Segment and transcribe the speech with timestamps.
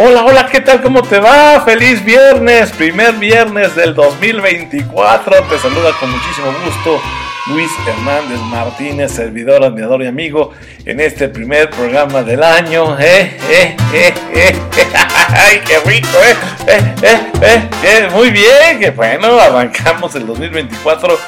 [0.00, 0.80] Hola, hola, ¿qué tal?
[0.80, 1.60] ¿Cómo te va?
[1.62, 5.42] Feliz viernes, primer viernes del 2024.
[5.50, 7.02] Te saluda con muchísimo gusto
[7.48, 10.52] Luis Hernández Martínez, servidor, admirador y amigo
[10.84, 12.96] en este primer programa del año.
[13.00, 14.56] ¡Eh, eh, eh, eh!
[15.30, 16.36] ¡Ay, qué rico, eh!
[16.68, 17.68] ¡Eh, eh, eh!
[17.82, 21.18] eh muy bien, que bueno, arrancamos el 2024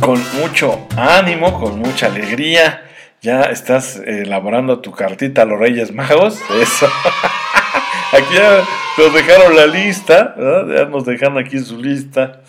[0.00, 2.82] con mucho ánimo, con mucha alegría.
[3.22, 6.40] Ya estás elaborando tu cartita a los Reyes Magos.
[6.60, 6.90] Eso.
[8.20, 8.64] Aquí ya
[8.98, 12.40] nos dejaron la lista, ya nos dejaron aquí su lista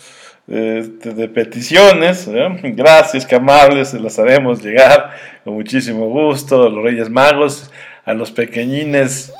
[0.46, 2.28] este, de peticiones.
[2.62, 7.70] Gracias, que amables, se las haremos llegar con muchísimo gusto a los Reyes Magos,
[8.04, 9.32] a los pequeñines,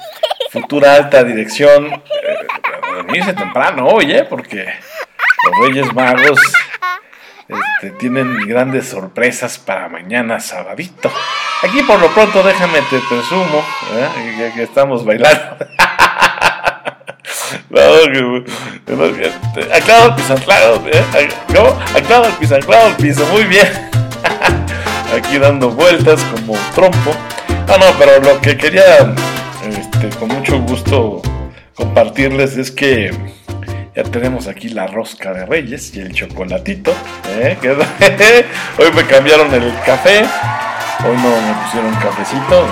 [0.50, 1.86] futura alta dirección.
[1.86, 4.24] Eh, temprano hoy, ¿eh?
[4.28, 6.40] porque los Reyes Magos
[7.48, 11.12] este, tienen grandes sorpresas para mañana sabadito.
[11.62, 13.64] Aquí por lo pronto déjame te presumo
[13.94, 14.52] ¿eh?
[14.54, 15.56] que estamos bailando.
[19.72, 21.28] Aclaro el piso, anclado, ¿eh?
[21.54, 21.78] ¿Cómo?
[21.96, 23.66] Aclaro el piso, anclado el piso, muy bien.
[25.16, 27.12] Aquí dando vueltas como trompo.
[27.68, 29.14] Ah, no, pero lo que quería,
[29.68, 31.22] este, con mucho gusto
[31.74, 33.10] compartirles es que
[33.94, 36.94] ya tenemos aquí la rosca de reyes y el chocolatito.
[37.28, 37.58] ¿eh?
[38.78, 40.20] hoy me cambiaron el café,
[41.04, 42.66] hoy no me pusieron cafecito,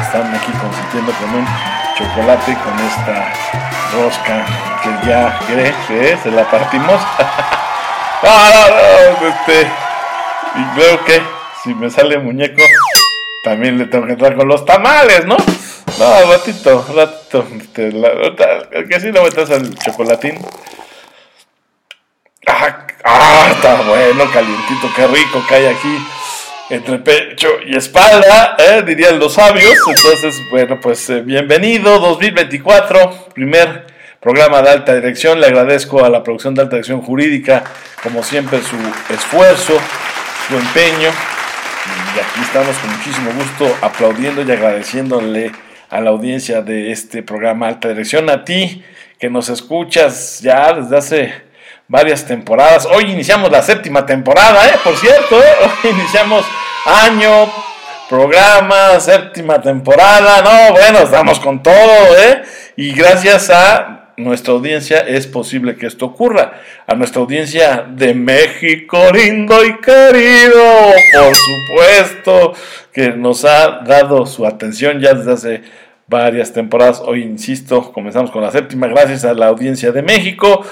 [0.00, 3.32] están aquí consintiendo con un chocolate con esta
[3.92, 4.46] rosca
[4.82, 7.00] que ya cree que se la partimos.
[8.22, 8.68] ah,
[9.22, 9.66] este,
[10.56, 11.22] y creo que
[11.64, 12.62] si me sale muñeco,
[13.44, 15.36] también le tengo que entrar con los tamales, ¿no?
[15.98, 17.46] No, ratito, ratito.
[17.56, 17.90] Este,
[18.88, 20.38] que sí le voy a traer el chocolatín.
[22.46, 25.98] Ah, ah, está bueno, calientito, qué rico que hay aquí
[26.68, 28.82] entre pecho y espalda, ¿eh?
[28.84, 29.74] dirían los sabios.
[29.86, 33.86] Entonces, bueno, pues eh, bienvenido 2024, primer
[34.20, 35.40] programa de alta dirección.
[35.40, 37.62] Le agradezco a la producción de alta dirección jurídica,
[38.02, 38.76] como siempre, su
[39.12, 39.74] esfuerzo,
[40.48, 41.10] su empeño.
[42.16, 45.52] Y aquí estamos con muchísimo gusto aplaudiendo y agradeciéndole
[45.88, 48.82] a la audiencia de este programa Alta Dirección, a ti
[49.20, 51.45] que nos escuchas ya desde hace
[51.88, 52.86] varias temporadas.
[52.86, 54.78] Hoy iniciamos la séptima temporada, ¿eh?
[54.82, 55.54] Por cierto, ¿eh?
[55.84, 56.44] Hoy iniciamos
[56.84, 57.50] año,
[58.08, 60.42] programa, séptima temporada.
[60.42, 62.42] No, bueno, estamos con todo, ¿eh?
[62.76, 66.60] Y gracias a nuestra audiencia es posible que esto ocurra.
[66.86, 72.52] A nuestra audiencia de México lindo y querido, por supuesto,
[72.92, 75.62] que nos ha dado su atención ya desde hace
[76.08, 77.00] varias temporadas.
[77.04, 80.64] Hoy, insisto, comenzamos con la séptima, gracias a la audiencia de México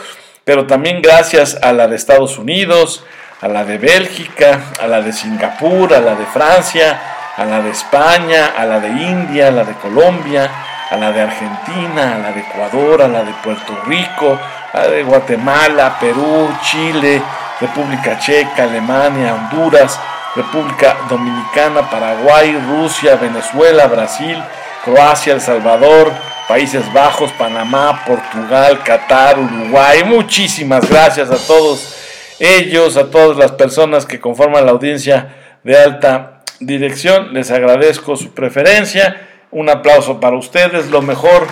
[0.44, 3.04] pero también gracias a la de Estados Unidos,
[3.40, 7.00] a la de Bélgica, a la de Singapur, a la de Francia,
[7.36, 10.50] a la de España, a la de India, a la de Colombia,
[10.90, 14.38] a la de Argentina, a la de Ecuador, a la de Puerto Rico,
[14.72, 17.20] a la de Guatemala, Perú, Chile,
[17.60, 19.98] República Checa, Alemania, Honduras,
[20.36, 24.42] República Dominicana, Paraguay, Rusia, Venezuela, Brasil,
[24.84, 26.12] Croacia, El Salvador,
[26.48, 30.04] Países Bajos, Panamá, Portugal, Qatar, Uruguay.
[30.04, 31.96] Muchísimas gracias a todos
[32.38, 37.32] ellos, a todas las personas que conforman la audiencia de alta dirección.
[37.32, 39.28] Les agradezco su preferencia.
[39.50, 41.46] Un aplauso para ustedes, lo mejor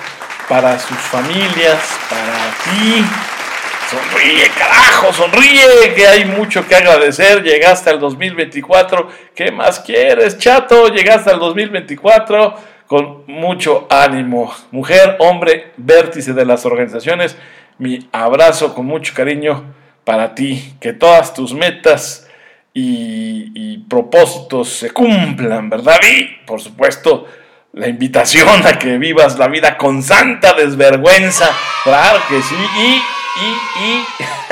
[0.47, 1.79] para sus familias,
[2.11, 3.03] para ti.
[3.89, 7.43] Sonríe, carajo, sonríe, que hay mucho que agradecer.
[7.43, 9.09] Llegaste al 2024.
[9.35, 10.89] ¿Qué más quieres, chato?
[10.89, 14.53] Llegaste al 2024 con mucho ánimo.
[14.71, 17.39] Mujer, hombre, vértice de las organizaciones,
[17.79, 19.65] mi abrazo con mucho cariño
[20.05, 20.75] para ti.
[20.79, 22.29] Que todas tus metas
[22.75, 25.99] y, propósitos se cumplan, ¿verdad?
[26.03, 27.27] Y, por supuesto,
[27.73, 31.49] la invitación a que vivas la vida con santa desvergüenza.
[31.85, 32.55] Claro que sí.
[32.79, 32.89] Y,
[33.41, 34.05] y, y,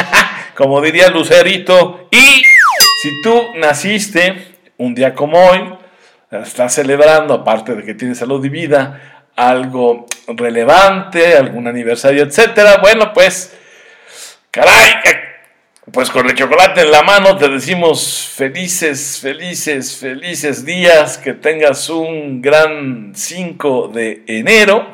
[0.56, 2.42] como diría Lucerito, y
[3.02, 5.60] si tú naciste un día como hoy,
[6.30, 13.12] está celebrando, aparte de que tiene salud y vida, algo relevante, algún aniversario, etcétera, bueno,
[13.12, 13.52] pues,
[14.50, 14.94] caray,
[15.92, 21.88] pues con el chocolate en la mano te decimos felices, felices, felices días, que tengas
[21.88, 24.86] un gran 5 de enero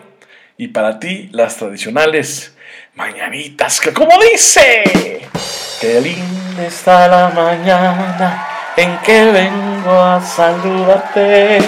[0.56, 2.54] y para ti las tradicionales
[2.94, 5.20] mañanitas, que como dice,
[5.80, 8.46] qué linda está la mañana
[8.76, 9.24] en que
[9.92, 11.58] a saludarte.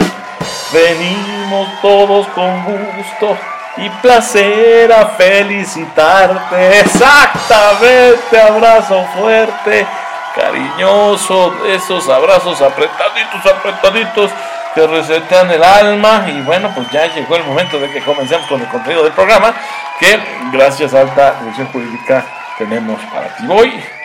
[0.72, 3.36] Venimos todos con gusto
[3.76, 6.80] y placer a felicitarte.
[6.80, 9.86] Exactamente, abrazo fuerte,
[10.34, 14.30] cariñoso, esos abrazos apretaditos, apretaditos,
[14.74, 18.60] te resetean el alma y bueno, pues ya llegó el momento de que comencemos con
[18.60, 19.54] el contenido del programa
[19.98, 20.20] que
[20.52, 22.24] gracias Alta Dirección Jurídica
[22.58, 23.97] tenemos para ti hoy.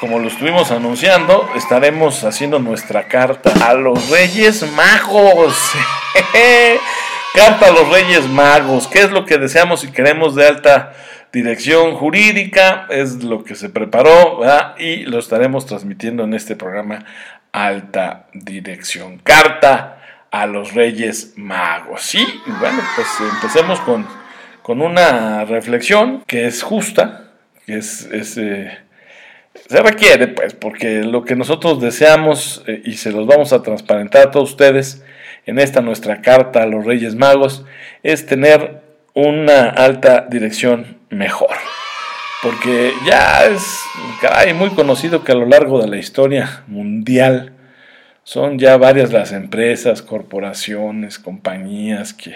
[0.00, 5.54] Como lo estuvimos anunciando, estaremos haciendo nuestra carta a los Reyes Magos.
[7.34, 8.88] carta a los Reyes Magos.
[8.88, 10.94] ¿Qué es lo que deseamos y queremos de alta
[11.34, 12.86] dirección jurídica?
[12.88, 14.40] Es lo que se preparó
[14.78, 17.04] y lo estaremos transmitiendo en este programa
[17.52, 19.18] Alta Dirección.
[19.18, 19.98] Carta
[20.30, 22.00] a los Reyes Magos.
[22.00, 22.26] Sí,
[22.58, 24.06] bueno, pues empecemos con,
[24.62, 27.32] con una reflexión que es justa,
[27.66, 28.08] que es...
[28.38, 28.89] Eh,
[29.54, 34.28] se requiere, pues, porque lo que nosotros deseamos eh, y se los vamos a transparentar
[34.28, 35.04] a todos ustedes
[35.46, 37.64] en esta nuestra carta a los Reyes Magos
[38.02, 38.82] es tener
[39.14, 41.56] una alta dirección mejor.
[42.42, 43.80] Porque ya es,
[44.20, 47.52] caray, muy conocido que a lo largo de la historia mundial
[48.22, 52.34] son ya varias las empresas, corporaciones, compañías que,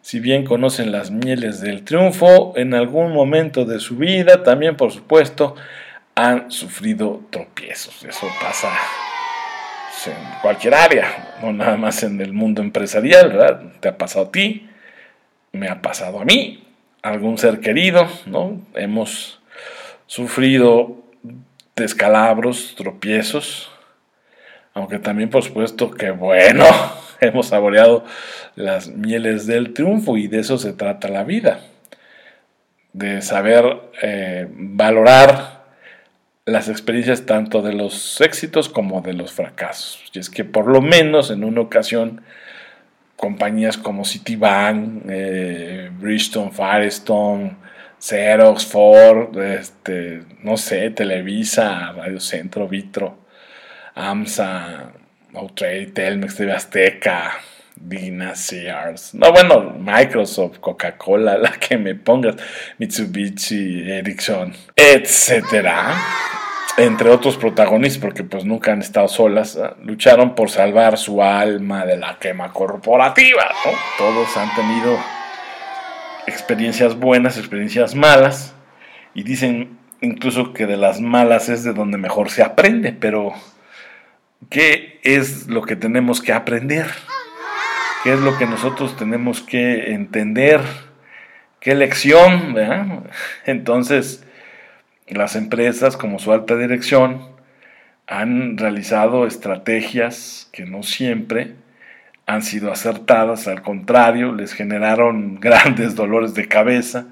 [0.00, 4.92] si bien conocen las mieles del triunfo, en algún momento de su vida, también por
[4.92, 5.54] supuesto,
[6.20, 8.04] han sufrido tropiezos.
[8.04, 8.68] Eso pasa
[10.06, 13.62] en cualquier área, no nada más en el mundo empresarial, ¿verdad?
[13.80, 14.68] Te ha pasado a ti,
[15.52, 16.64] me ha pasado a mí,
[17.02, 18.60] algún ser querido, ¿no?
[18.74, 19.40] Hemos
[20.06, 20.96] sufrido
[21.76, 23.70] descalabros, tropiezos,
[24.74, 26.64] aunque también por supuesto que bueno,
[27.20, 28.04] hemos saboreado
[28.54, 31.60] las mieles del triunfo y de eso se trata la vida,
[32.92, 35.59] de saber eh, valorar
[36.50, 40.02] las experiencias tanto de los éxitos como de los fracasos.
[40.12, 42.22] Y es que por lo menos en una ocasión
[43.16, 47.56] compañías como Citibank, eh, Bridgestone, Firestone,
[48.00, 53.18] Xerox, Ford, este, no sé, Televisa, Radio Centro, Vitro,
[53.94, 54.92] AMSA,
[55.34, 57.32] Outrade, Telmex, TV Azteca,
[57.76, 62.36] Dina, Sears, no bueno, Microsoft, Coca-Cola, la que me pongas,
[62.78, 65.94] Mitsubishi, Ericsson, etcétera
[66.80, 71.98] entre otros protagonistas, porque pues nunca han estado solas, lucharon por salvar su alma de
[71.98, 73.48] la quema corporativa.
[73.98, 74.98] Todos han tenido
[76.26, 78.54] experiencias buenas, experiencias malas,
[79.14, 83.34] y dicen incluso que de las malas es de donde mejor se aprende, pero
[84.48, 86.86] ¿qué es lo que tenemos que aprender?
[88.02, 90.62] ¿Qué es lo que nosotros tenemos que entender?
[91.60, 92.56] ¿Qué lección?
[93.44, 94.24] Entonces,
[95.14, 97.22] las empresas, como su alta dirección,
[98.06, 101.54] han realizado estrategias que no siempre
[102.26, 107.06] han sido acertadas, al contrario, les generaron grandes dolores de cabeza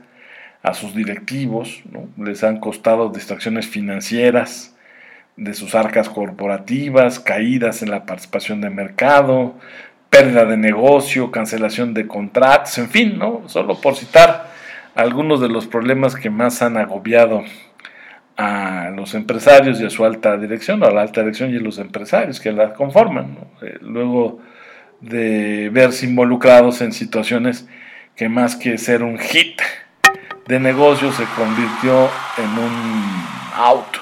[0.62, 1.82] a sus directivos,
[2.16, 4.74] les han costado distracciones financieras
[5.36, 9.54] de sus arcas corporativas, caídas en la participación de mercado,
[10.10, 13.42] pérdida de negocio, cancelación de contratos, en fin, ¿no?
[13.46, 14.50] solo por citar
[14.94, 17.44] algunos de los problemas que más han agobiado
[18.38, 21.78] a los empresarios y a su alta dirección, a la alta dirección y a los
[21.78, 24.38] empresarios que la conforman, eh, luego
[25.00, 27.68] de verse involucrados en situaciones
[28.14, 29.60] que más que ser un hit
[30.46, 32.08] de negocio se convirtió
[32.38, 33.24] en un
[33.56, 33.96] out,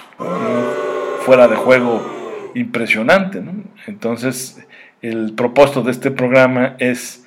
[1.20, 3.42] fuera de juego impresionante.
[3.86, 4.62] Entonces,
[5.00, 7.26] el propósito de este programa es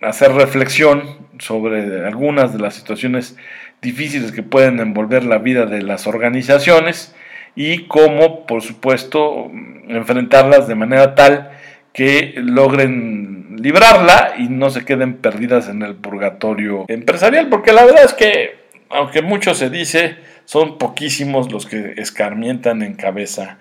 [0.00, 1.02] hacer reflexión
[1.38, 3.36] sobre algunas de las situaciones
[3.82, 7.14] difíciles que pueden envolver la vida de las organizaciones
[7.54, 9.50] y cómo, por supuesto,
[9.88, 11.50] enfrentarlas de manera tal
[11.92, 18.04] que logren librarla y no se queden perdidas en el purgatorio empresarial, porque la verdad
[18.04, 23.58] es que, aunque mucho se dice, son poquísimos los que escarmientan en cabeza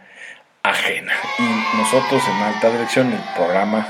[0.64, 1.14] ajena.
[1.40, 3.88] Y nosotros en alta dirección, el programa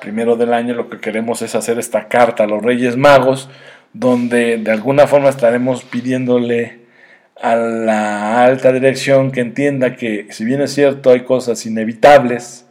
[0.00, 3.48] primero del año, lo que queremos es hacer esta carta a los Reyes Magos,
[3.92, 6.80] donde de alguna forma estaremos pidiéndole
[7.40, 12.66] a la alta dirección que entienda que si bien es cierto hay cosas inevitables,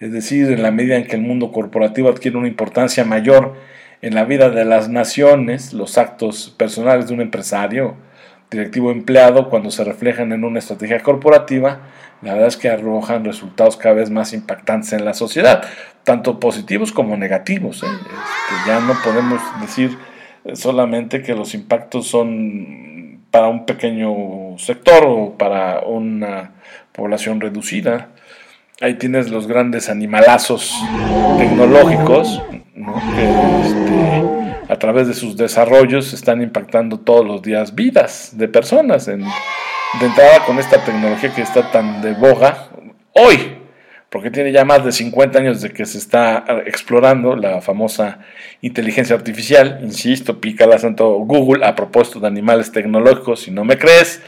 [0.00, 3.54] es decir, en la medida en que el mundo corporativo adquiere una importancia mayor
[4.00, 7.96] en la vida de las naciones, los actos personales de un empresario,
[8.50, 11.80] directivo empleado, cuando se reflejan en una estrategia corporativa,
[12.22, 15.64] la verdad es que arrojan resultados cada vez más impactantes en la sociedad,
[16.04, 17.82] tanto positivos como negativos.
[17.82, 17.86] ¿eh?
[17.86, 19.98] Este, ya no podemos decir
[20.54, 26.52] solamente que los impactos son para un pequeño sector o para una
[26.92, 28.08] población reducida.
[28.80, 30.72] Ahí tienes los grandes animalazos
[31.36, 32.42] tecnológicos
[32.72, 39.08] que este, a través de sus desarrollos están impactando todos los días vidas de personas.
[39.08, 39.24] En,
[40.00, 42.68] de entrada con esta tecnología que está tan de boga
[43.14, 43.57] hoy,
[44.10, 48.20] porque tiene ya más de 50 años de que se está explorando la famosa
[48.62, 49.80] inteligencia artificial.
[49.82, 54.22] Insisto, pícala santo Google a propósito de animales tecnológicos, si no me crees.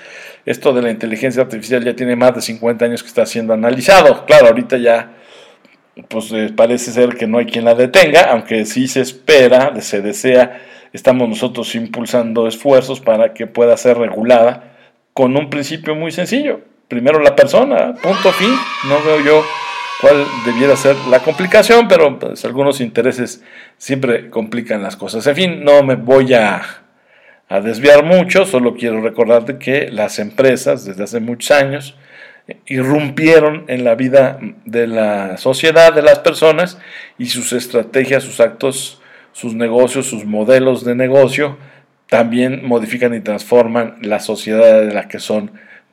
[0.44, 4.26] Esto de la inteligencia artificial ya tiene más de 50 años que está siendo analizado.
[4.26, 5.12] Claro, ahorita ya
[6.08, 10.00] pues eh, parece ser que no hay quien la detenga, aunque sí se espera, se
[10.00, 10.60] desea,
[10.92, 14.76] estamos nosotros impulsando esfuerzos para que pueda ser regulada
[15.12, 16.60] con un principio muy sencillo.
[16.88, 18.52] Primero la persona, punto fin.
[18.88, 19.44] No veo yo
[20.00, 23.42] cuál debiera ser la complicación, pero pues, algunos intereses
[23.76, 25.26] siempre complican las cosas.
[25.26, 26.62] En fin, no me voy a,
[27.49, 31.97] a desviar mucho, solo quiero recordarte que las empresas desde hace muchos años
[32.66, 36.78] irrumpieron en la vida de la sociedad, de las personas,
[37.19, 39.00] y sus estrategias, sus actos,
[39.33, 41.59] sus negocios, sus modelos de negocio,
[42.09, 45.52] también modifican y transforman la sociedad de la que son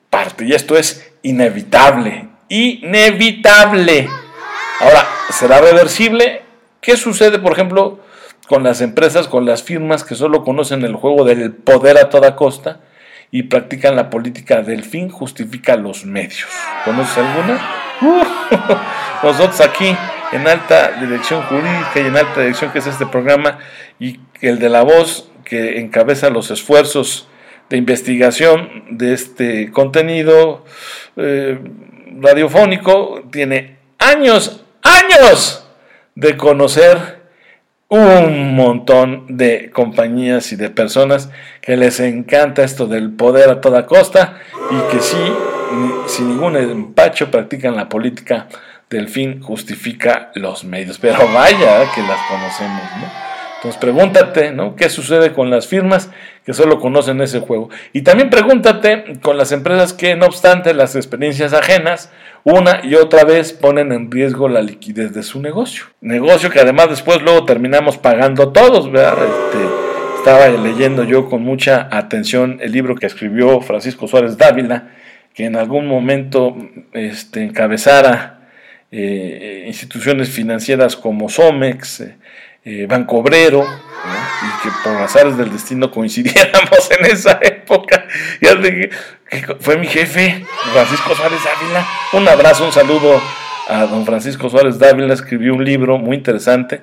[0.10, 0.46] parte.
[0.46, 4.08] Y esto es inevitable, inevitable.
[4.80, 6.44] Ahora, ¿será reversible?
[6.82, 8.00] ¿Qué sucede, por ejemplo,
[8.48, 12.36] con las empresas, con las firmas que solo conocen el juego del poder a toda
[12.36, 12.82] costa
[13.30, 16.48] y practican la política del fin justifica los medios?
[16.86, 17.60] ¿Conoces alguna?
[18.02, 18.24] Uh,
[19.24, 19.96] nosotros aquí
[20.32, 23.60] en alta dirección jurídica y en alta dirección, que es este programa,
[24.00, 27.28] y el de la voz que encabeza los esfuerzos
[27.70, 30.66] de investigación de este contenido
[31.16, 31.60] eh,
[32.20, 35.68] radiofónico tiene años, años
[36.16, 37.18] de conocer
[37.90, 41.30] un montón de compañías y de personas
[41.62, 45.18] que les encanta esto del poder a toda costa y que sí,
[46.08, 48.48] sin ningún empacho, practican la política
[48.90, 50.98] del fin justifica los medios.
[50.98, 53.27] Pero vaya que las conocemos, ¿no?
[53.58, 54.76] Entonces pregúntate, ¿no?
[54.76, 56.12] ¿Qué sucede con las firmas
[56.46, 57.70] que solo conocen ese juego?
[57.92, 62.12] Y también pregúntate con las empresas que, no obstante las experiencias ajenas,
[62.44, 65.86] una y otra vez ponen en riesgo la liquidez de su negocio.
[66.02, 69.18] Negocio que además después luego terminamos pagando todos, ¿verdad?
[69.24, 69.66] Este,
[70.18, 74.90] estaba leyendo yo con mucha atención el libro que escribió Francisco Suárez Dávila,
[75.34, 76.56] que en algún momento
[76.94, 78.50] este, encabezara
[78.92, 82.16] eh, instituciones financieras como Somex, eh,
[82.64, 88.06] eh, Banco Obrero, y que por azares del destino coincidiéramos en esa época.
[88.42, 88.48] Y
[89.60, 91.88] fue mi jefe, Francisco Suárez Dávila.
[92.14, 93.22] Un abrazo, un saludo
[93.68, 95.14] a don Francisco Suárez Dávila.
[95.14, 96.82] Escribió un libro muy interesante,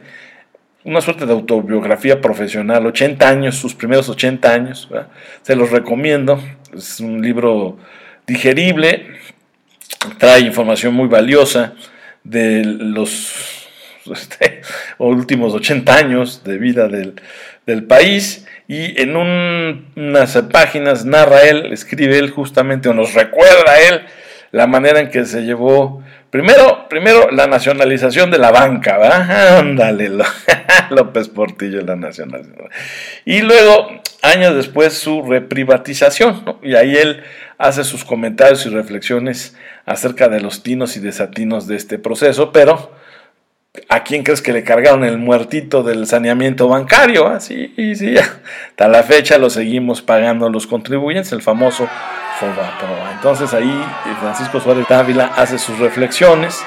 [0.84, 4.88] una suerte de autobiografía profesional, 80 años, sus primeros 80 años.
[5.42, 6.40] Se los recomiendo.
[6.74, 7.78] Es un libro
[8.26, 9.06] digerible,
[10.18, 11.74] trae información muy valiosa
[12.24, 13.53] de los
[14.12, 14.62] este,
[14.98, 18.46] últimos 80 años de vida del, país.
[18.66, 24.02] Y en unas páginas narra él, escribe él justamente, o nos recuerda él,
[24.52, 29.58] la manera en que se llevó, primero, primero la nacionalización de la banca, ¿verdad?
[29.58, 30.10] Ándale,
[30.90, 32.70] López Portillo, la nacionalización.
[33.24, 37.22] Y luego, años después, su reprivatización, y ahí él
[37.58, 39.56] hace sus comentarios y reflexiones
[39.86, 42.92] acerca de los tinos y desatinos de este proceso, pero
[43.88, 47.26] ¿A quién crees que le cargaron el muertito del saneamiento bancario?
[47.26, 51.88] Así, ah, sí, hasta la fecha lo seguimos pagando los contribuyentes, el famoso
[52.38, 53.12] FOBAPROA.
[53.14, 56.64] Entonces ahí eh, Francisco Suárez Dávila hace sus reflexiones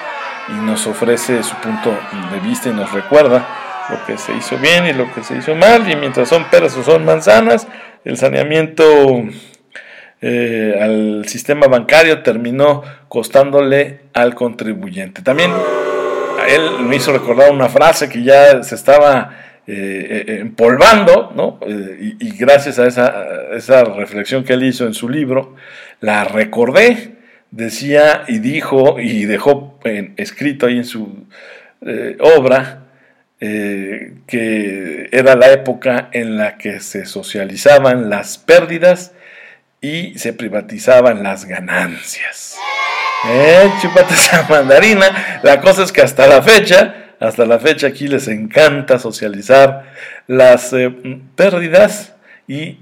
[0.50, 1.98] y nos ofrece su punto
[2.34, 3.48] de vista y nos recuerda
[3.90, 5.90] lo que se hizo bien y lo que se hizo mal.
[5.90, 7.70] Y mientras son peras o son manzanas,
[8.04, 8.84] el saneamiento
[10.20, 15.22] eh, al sistema bancario terminó costándole al contribuyente.
[15.22, 15.52] También
[16.48, 21.60] él me hizo recordar una frase que ya se estaba eh, eh, empolvando, ¿no?
[21.68, 25.56] Eh, y, gracias a esa, reflexión que él hizo en su libro,
[26.00, 27.16] la recordé,
[27.51, 29.77] decía y dijo y dejó
[30.16, 31.25] escrito ahí en su
[32.20, 32.84] obra,
[33.39, 39.13] que era la época en la que se socializaban las pérdidas
[39.82, 42.58] y se privatizaban las ganancias.
[43.26, 45.40] Eh, chupate esa mandarina.
[45.44, 49.92] La cosa es que hasta la fecha, hasta la fecha aquí les encanta socializar
[50.28, 50.94] las eh,
[51.36, 52.14] pérdidas
[52.48, 52.78] y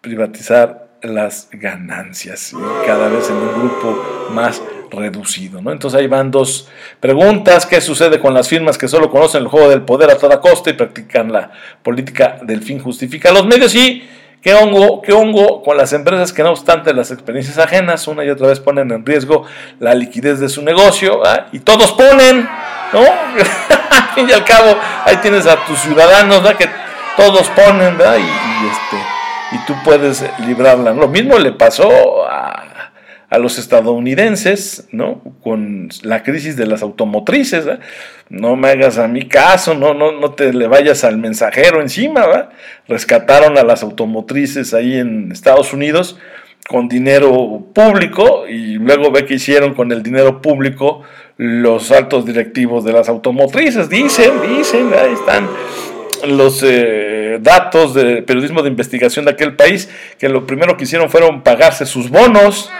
[0.00, 2.52] privatizar las ganancias.
[2.52, 5.60] Y cada vez en un grupo más reducido.
[5.60, 5.70] ¿no?
[5.72, 6.68] Entonces ahí van dos
[7.00, 7.66] preguntas.
[7.66, 10.70] ¿Qué sucede con las firmas que solo conocen el juego del poder a toda costa
[10.70, 11.50] y practican la
[11.82, 13.74] política del fin justifica los medios?
[13.74, 14.08] Y
[14.42, 18.30] ¿Qué hongo, ¿Qué hongo con las empresas que no obstante las experiencias ajenas una y
[18.30, 19.44] otra vez ponen en riesgo
[19.80, 21.22] la liquidez de su negocio?
[21.26, 21.46] ¿ah?
[21.52, 22.48] Y todos ponen,
[22.92, 23.00] ¿no?
[23.90, 26.56] al fin y al cabo, ahí tienes a tus ciudadanos, ¿verdad?
[26.56, 26.68] Que
[27.16, 28.16] todos ponen, ¿verdad?
[28.18, 28.96] Y, este,
[29.52, 30.92] y tú puedes librarla.
[30.92, 32.64] Lo mismo le pasó a,
[33.30, 35.22] a los estadounidenses, ¿no?
[35.42, 37.66] Con la crisis de las automotrices,
[38.30, 42.26] no me hagas a mi caso, no, no, no te le vayas al mensajero encima,
[42.26, 42.50] ¿va?
[42.86, 46.18] Rescataron a las automotrices ahí en Estados Unidos
[46.68, 51.02] con dinero público y luego ve que hicieron con el dinero público
[51.36, 55.48] los altos directivos de las automotrices, dicen, dicen, ahí están
[56.26, 61.08] los eh, datos de periodismo de investigación de aquel país, que lo primero que hicieron
[61.08, 62.70] fueron pagarse sus bonos,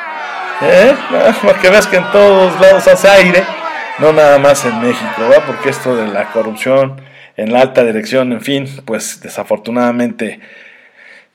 [0.62, 0.94] ¿eh?
[1.42, 3.44] para que veas que en todos lados hace aire,
[3.98, 5.44] no nada más en México, ¿verdad?
[5.46, 7.00] porque esto de la corrupción
[7.36, 10.40] en la alta dirección, en fin, pues desafortunadamente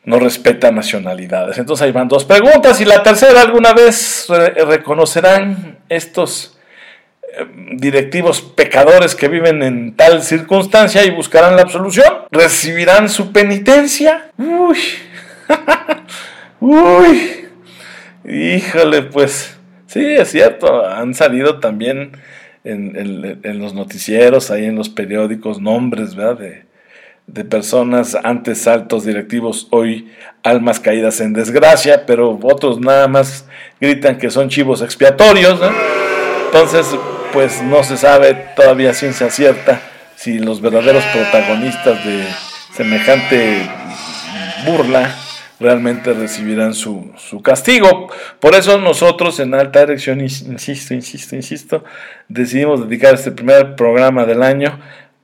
[0.06, 1.58] no respeta nacionalidades.
[1.58, 4.28] Entonces ahí van dos preguntas y la tercera, ¿alguna vez
[4.68, 6.58] reconocerán estos
[7.22, 7.46] eh,
[7.78, 12.26] directivos pecadores que viven en tal circunstancia y buscarán la absolución?
[12.32, 14.32] ¿Recibirán su penitencia?
[14.38, 14.78] Uy,
[16.60, 17.43] uy,
[18.26, 22.14] Híjole, pues sí, es cierto, han salido también
[22.64, 26.16] en, los noticieros, ahí en los periódicos, nombres.
[26.16, 26.66] De,
[27.28, 30.12] de personas antes altos directivos, hoy
[30.44, 33.46] almas caídas en desgracia, pero otros nada más
[33.80, 35.72] gritan que son chivos expiatorios, ¿no?
[36.46, 36.88] Entonces,
[37.32, 39.82] pues no se sabe todavía ciencia cierta
[40.16, 42.24] si los verdaderos protagonistas de
[42.74, 43.70] semejante
[44.66, 45.23] burla
[45.64, 48.12] realmente recibirán su, castigo.
[48.40, 51.84] Por eso nosotros en alta dirección, insisto, insisto, insisto,
[52.28, 54.80] decidimos dedicar este primer programa del año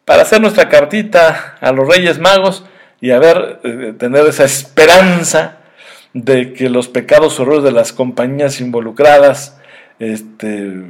[0.06, 2.66] para hacer nuestra cartita a los Reyes Magos
[3.02, 5.58] y a ver, eh, tener esa esperanza
[6.14, 9.60] de que los pecados o errores de las compañías involucradas,
[10.00, 10.86] este,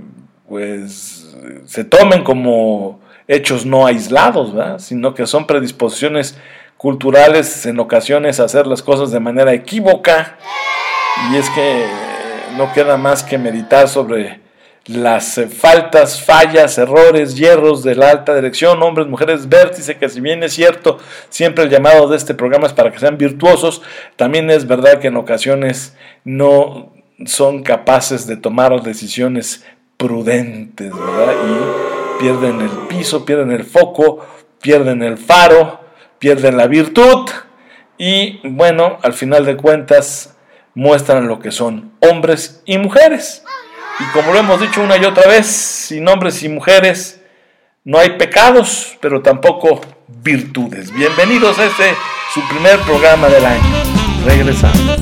[0.47, 6.37] pues, se tomen como hechos no aislados, sino que son predisposiciones
[6.79, 10.37] culturales en ocasiones hacer las cosas de manera equívoca
[11.29, 11.83] y es que
[12.55, 14.39] no queda más que meditar sobre
[14.85, 20.21] las eh, faltas, fallas, errores, hierros de la alta dirección, hombres, mujeres, vértice, que si
[20.21, 23.81] bien es cierto, siempre el llamado de este programa es para que sean virtuosos,
[24.15, 26.93] también es verdad que en ocasiones no
[27.25, 29.65] son capaces de tomar decisiones
[29.97, 30.93] prudentes.
[30.93, 34.25] Y pierden el piso, pierden el foco,
[34.61, 35.88] pierden el faro,
[36.19, 37.29] pierden la virtud
[37.97, 40.37] y bueno, al final de cuentas
[40.75, 43.43] muestran lo que son hombres y mujeres.
[43.99, 47.21] Y como lo hemos dicho una y otra vez, sin hombres y mujeres
[47.83, 50.93] no hay pecados, pero tampoco virtudes.
[50.93, 51.95] Bienvenidos a este,
[52.33, 53.63] su primer programa del año.
[54.25, 54.98] Regresamos.